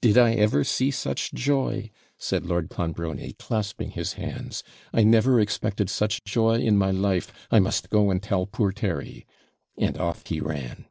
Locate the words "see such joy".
0.64-1.90